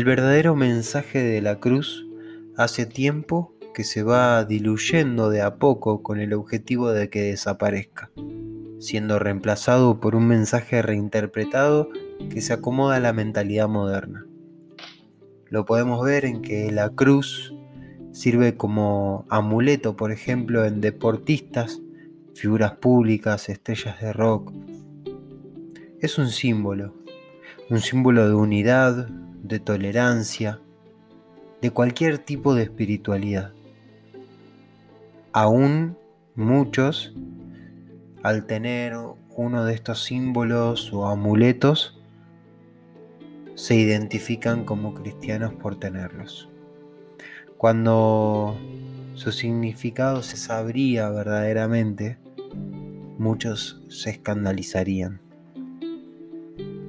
[0.00, 2.06] El verdadero mensaje de la cruz
[2.56, 8.10] hace tiempo que se va diluyendo de a poco con el objetivo de que desaparezca,
[8.78, 11.90] siendo reemplazado por un mensaje reinterpretado
[12.30, 14.24] que se acomoda a la mentalidad moderna.
[15.50, 17.54] Lo podemos ver en que la cruz
[18.10, 21.82] sirve como amuleto, por ejemplo, en deportistas,
[22.34, 24.50] figuras públicas, estrellas de rock.
[26.00, 26.94] Es un símbolo,
[27.68, 29.06] un símbolo de unidad,
[29.42, 30.60] de tolerancia,
[31.60, 33.52] de cualquier tipo de espiritualidad.
[35.32, 35.96] Aún
[36.34, 37.14] muchos,
[38.22, 38.94] al tener
[39.36, 42.00] uno de estos símbolos o amuletos,
[43.54, 46.48] se identifican como cristianos por tenerlos.
[47.56, 48.56] Cuando
[49.14, 52.18] su significado se sabría verdaderamente,
[53.18, 55.20] muchos se escandalizarían.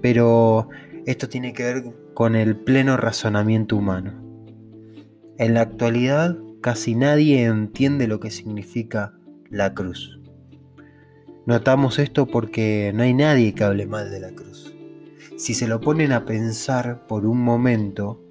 [0.02, 0.70] Pero
[1.06, 4.14] esto tiene que ver con el pleno razonamiento humano.
[5.38, 9.14] En la actualidad casi nadie entiende lo que significa
[9.50, 10.20] la cruz.
[11.46, 14.76] Notamos esto porque no hay nadie que hable mal de la cruz.
[15.38, 18.22] Si se lo ponen a pensar por un momento,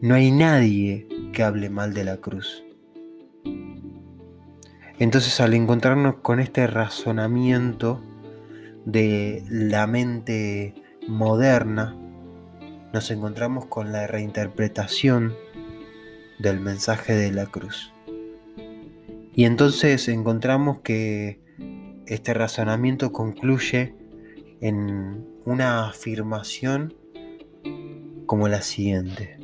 [0.00, 2.64] no hay nadie que hable mal de la cruz.
[4.98, 8.02] Entonces al encontrarnos con este razonamiento
[8.88, 10.74] de la mente
[11.06, 11.94] moderna,
[12.94, 15.34] nos encontramos con la reinterpretación
[16.38, 17.92] del mensaje de la cruz.
[19.34, 21.38] Y entonces encontramos que
[22.06, 23.94] este razonamiento concluye
[24.62, 26.94] en una afirmación
[28.24, 29.36] como la siguiente.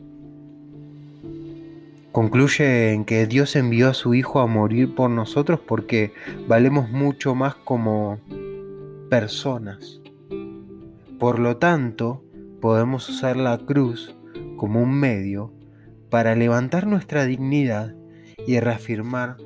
[2.13, 6.15] Concluye en que Dios envió a su Hijo a morir por nosotros porque
[6.49, 8.21] valemos mucho más como
[9.21, 10.01] personas.
[11.21, 12.25] Por lo tanto,
[12.61, 14.13] podemos usar la cruz
[14.57, 15.55] como un medio
[16.11, 17.95] para levantar nuestra dignidad
[18.45, 19.37] y reafirmar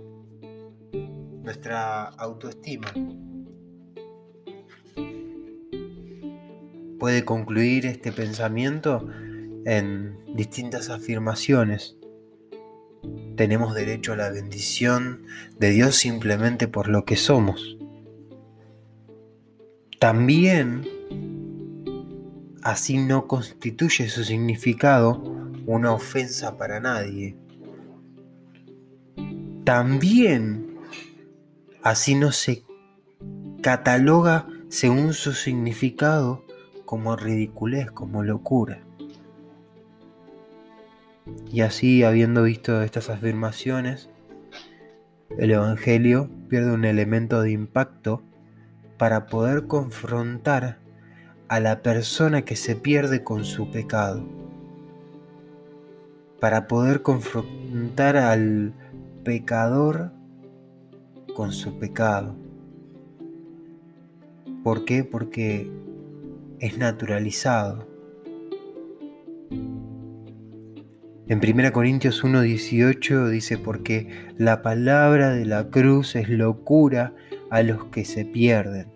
[1.42, 2.86] nuestra autoestima.
[6.98, 9.06] Puede concluir este pensamiento
[9.66, 11.98] en distintas afirmaciones.
[13.36, 15.26] Tenemos derecho a la bendición
[15.58, 17.77] de Dios simplemente por lo que somos.
[19.98, 20.86] También
[22.62, 25.22] así no constituye su significado
[25.66, 27.36] una ofensa para nadie.
[29.64, 30.68] También
[31.82, 32.64] Así no se
[33.62, 36.44] cataloga según su significado
[36.84, 38.82] como ridiculez, como locura.
[41.50, 44.10] Y así, habiendo visto estas afirmaciones,
[45.38, 48.22] el Evangelio pierde un elemento de impacto
[48.98, 50.78] para poder confrontar
[51.48, 54.22] a la persona que se pierde con su pecado,
[56.40, 58.74] para poder confrontar al
[59.24, 60.12] pecador
[61.34, 62.34] con su pecado.
[64.62, 65.04] ¿Por qué?
[65.04, 65.70] Porque
[66.58, 67.86] es naturalizado.
[71.28, 77.12] En 1 Corintios 1:18 dice, porque la palabra de la cruz es locura
[77.50, 78.86] a los que se pierden,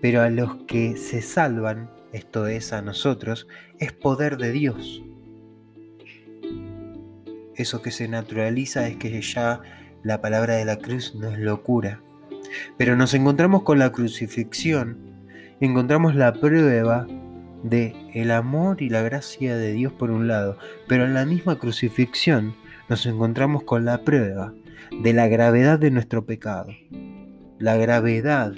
[0.00, 3.46] pero a los que se salvan, esto es a nosotros,
[3.78, 5.02] es poder de Dios.
[7.54, 9.60] Eso que se naturaliza es que ya
[10.02, 12.00] la palabra de la cruz no es locura.
[12.76, 14.96] Pero nos encontramos con la crucifixión,
[15.60, 17.06] encontramos la prueba
[17.62, 21.58] de el amor y la gracia de Dios por un lado, pero en la misma
[21.58, 22.54] crucifixión
[22.88, 24.54] nos encontramos con la prueba
[25.02, 26.72] de la gravedad de nuestro pecado,
[27.58, 28.52] la gravedad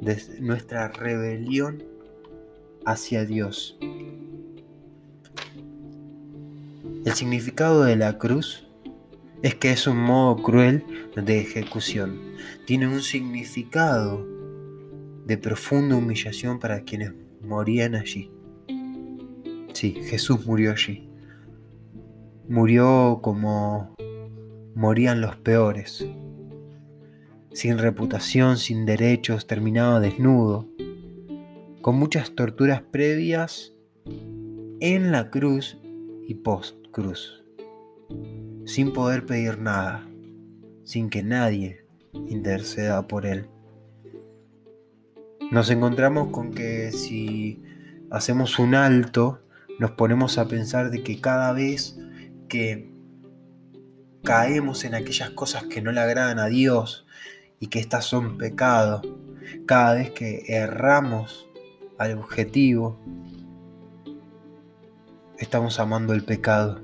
[0.00, 1.82] de nuestra rebelión
[2.84, 3.78] hacia Dios.
[7.04, 8.66] El significado de la cruz
[9.42, 10.84] es que es un modo cruel
[11.16, 12.20] de ejecución.
[12.66, 14.26] Tiene un significado
[15.26, 18.30] de profunda humillación para quienes morían allí.
[19.72, 21.11] Sí, Jesús murió allí.
[22.48, 23.94] Murió como
[24.74, 26.06] morían los peores.
[27.52, 30.68] Sin reputación, sin derechos, terminado desnudo.
[31.80, 33.74] Con muchas torturas previas
[34.80, 35.78] en la cruz
[36.26, 37.42] y post cruz
[38.64, 40.06] sin poder pedir nada,
[40.84, 43.46] sin que nadie interceda por él.
[45.50, 47.62] Nos encontramos con que si
[48.10, 49.40] hacemos un alto,
[49.78, 51.98] nos ponemos a pensar de que cada vez
[52.52, 52.92] que
[54.22, 57.06] caemos en aquellas cosas que no le agradan a Dios
[57.58, 59.00] y que estas son pecado,
[59.64, 61.48] cada vez que erramos
[61.96, 62.98] al objetivo,
[65.38, 66.82] estamos amando el pecado.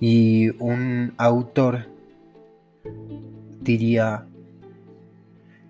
[0.00, 1.86] Y un autor
[3.62, 4.26] diría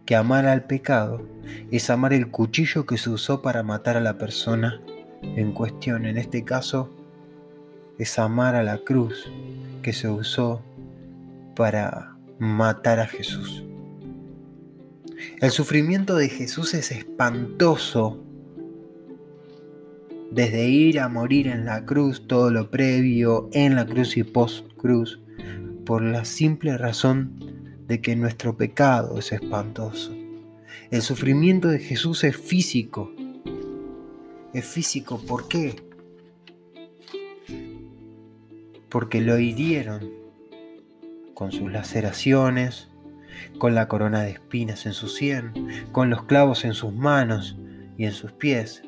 [0.06, 1.24] que amar al pecado
[1.70, 4.80] es amar el cuchillo que se usó para matar a la persona
[5.22, 6.04] en cuestión.
[6.04, 6.90] En este caso,
[8.00, 9.30] es amar a la cruz
[9.82, 10.62] que se usó
[11.54, 13.62] para matar a Jesús.
[15.42, 18.24] El sufrimiento de Jesús es espantoso.
[20.30, 24.66] Desde ir a morir en la cruz, todo lo previo, en la cruz y post
[24.78, 25.20] cruz,
[25.84, 27.38] por la simple razón
[27.86, 30.16] de que nuestro pecado es espantoso.
[30.90, 33.12] El sufrimiento de Jesús es físico.
[34.54, 35.89] Es físico, ¿por qué?
[38.90, 40.10] Porque lo hirieron
[41.34, 42.90] con sus laceraciones,
[43.58, 45.52] con la corona de espinas en su sien,
[45.92, 47.56] con los clavos en sus manos
[47.96, 48.82] y en sus pies.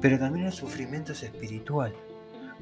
[0.00, 1.92] Pero también el sufrimiento es espiritual,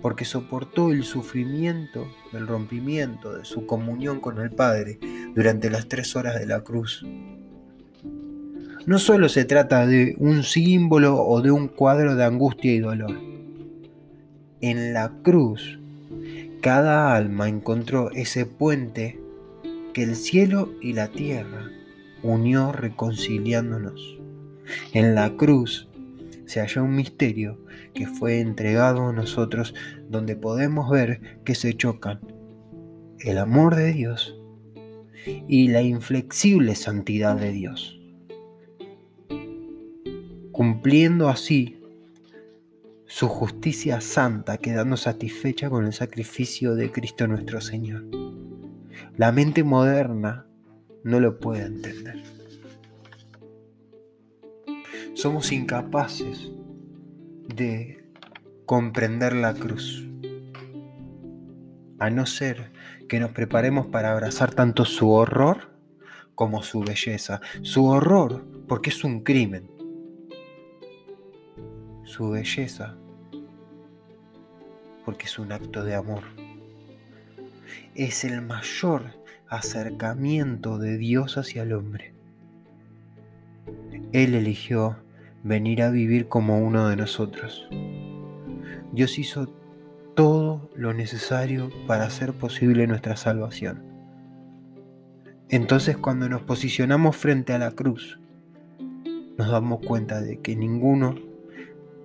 [0.02, 4.99] porque soportó el sufrimiento del rompimiento de su comunión con el Padre
[5.34, 7.05] durante las tres horas de la cruz.
[8.87, 13.19] No solo se trata de un símbolo o de un cuadro de angustia y dolor.
[14.61, 15.81] En la cruz,
[16.61, 19.20] cada alma encontró ese puente
[19.93, 21.70] que el cielo y la tierra
[22.23, 24.19] unió reconciliándonos.
[24.93, 25.88] En la cruz
[26.47, 27.58] se halló un misterio
[27.94, 29.75] que fue entregado a nosotros
[30.08, 32.20] donde podemos ver que se chocan
[33.20, 34.38] el amor de Dios
[35.49, 37.99] y la inflexible santidad de Dios,
[40.52, 41.81] cumpliendo así
[43.06, 48.05] su justicia santa, quedando satisfecha con el sacrificio de Cristo nuestro Señor.
[49.17, 50.47] La mente moderna
[51.05, 52.23] no lo puede entender.
[55.14, 56.50] Somos incapaces
[57.55, 58.05] de
[58.67, 60.06] comprender la cruz,
[61.99, 62.73] a no ser
[63.09, 65.76] que nos preparemos para abrazar tanto su horror
[66.35, 67.41] como su belleza.
[67.62, 69.75] Su horror porque es un crimen.
[72.06, 72.97] Su belleza
[75.05, 76.25] porque es un acto de amor
[77.97, 79.14] es el mayor
[79.49, 82.12] acercamiento de Dios hacia el hombre.
[84.12, 84.97] Él eligió
[85.43, 87.69] venir a vivir como uno de nosotros.
[88.93, 89.49] Dios hizo
[90.14, 93.82] todo lo necesario para hacer posible nuestra salvación.
[95.49, 98.19] Entonces cuando nos posicionamos frente a la cruz,
[99.38, 101.14] nos damos cuenta de que ninguno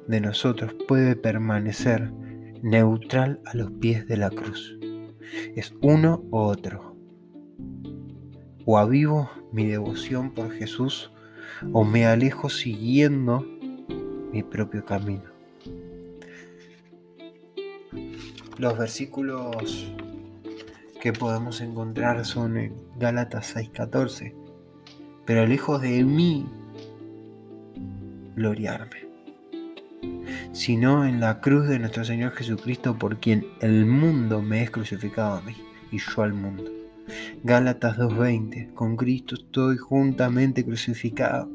[0.08, 2.12] de nosotros puede permanecer
[2.62, 4.78] neutral a los pies de la cruz
[5.56, 6.96] es uno u otro.
[8.66, 11.12] O avivo mi devoción por Jesús
[11.74, 13.46] o me alejo siguiendo
[14.32, 15.24] mi propio camino.
[18.58, 19.92] Los versículos
[21.02, 24.36] que podemos encontrar son en Gálatas 6:14.
[25.26, 26.46] Pero lejos de mí
[28.36, 29.11] gloriarme
[30.52, 35.38] sino en la cruz de nuestro Señor Jesucristo por quien el mundo me es crucificado
[35.38, 35.56] a mí
[35.92, 36.72] y yo al mundo.
[37.44, 41.50] Gálatas 2.20, con Cristo estoy juntamente crucificado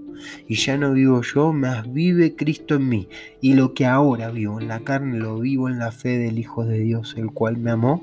[0.48, 3.08] y ya no vivo yo, mas vive Cristo en mí
[3.40, 6.64] y lo que ahora vivo en la carne lo vivo en la fe del Hijo
[6.64, 8.02] de Dios, el cual me amó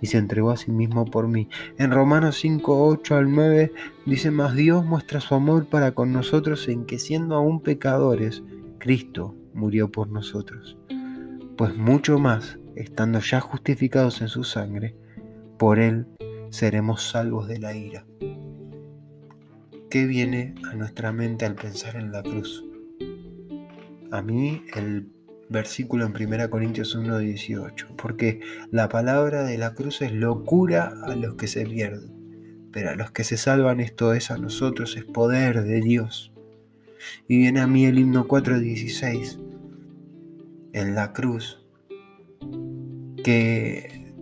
[0.00, 1.48] y se entregó a sí mismo por mí.
[1.76, 3.72] En Romanos 5, 8 al 9
[4.06, 8.42] dice, más Dios muestra su amor para con nosotros en que siendo aún pecadores,
[8.78, 10.78] Cristo murió por nosotros,
[11.56, 14.94] pues mucho más, estando ya justificados en su sangre,
[15.58, 16.06] por él
[16.50, 18.06] seremos salvos de la ira.
[19.90, 22.64] ¿Qué viene a nuestra mente al pensar en la cruz?
[24.10, 25.10] A mí el
[25.48, 31.16] versículo en 1 Corintios 1, 18, porque la palabra de la cruz es locura a
[31.16, 35.04] los que se pierden, pero a los que se salvan esto es a nosotros, es
[35.04, 36.32] poder de Dios.
[37.28, 39.38] Y viene a mí el himno 4.16,
[40.72, 41.64] en la cruz,
[43.22, 44.12] que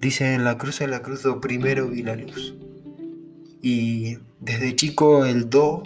[0.00, 2.56] dice en la cruz, en la cruz do primero vi la luz.
[3.62, 5.82] Y desde chico el do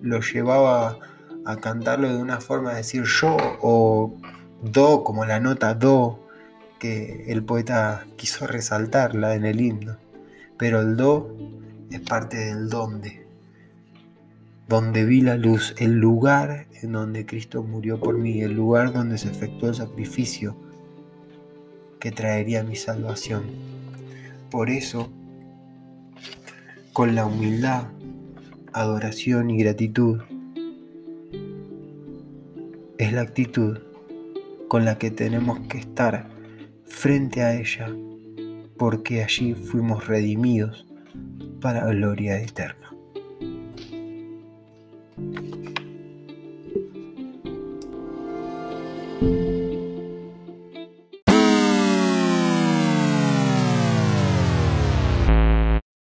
[0.00, 0.98] lo llevaba
[1.44, 4.16] a cantarlo de una forma de decir yo o
[4.62, 6.26] do como la nota do
[6.78, 9.98] que el poeta quiso resaltarla en el himno.
[10.56, 11.36] Pero el do
[11.90, 13.23] es parte del donde
[14.68, 19.18] donde vi la luz, el lugar en donde Cristo murió por mí, el lugar donde
[19.18, 20.56] se efectuó el sacrificio
[22.00, 23.44] que traería mi salvación.
[24.50, 25.10] Por eso,
[26.92, 27.88] con la humildad,
[28.72, 30.20] adoración y gratitud,
[32.98, 33.78] es la actitud
[34.68, 36.28] con la que tenemos que estar
[36.84, 37.88] frente a ella,
[38.76, 40.86] porque allí fuimos redimidos
[41.60, 42.83] para gloria eterna.